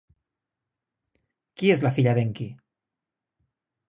Qui 1.61 1.69
és 1.75 1.85
la 1.87 1.93
filla 1.99 2.15
d'Enki? 2.19 2.47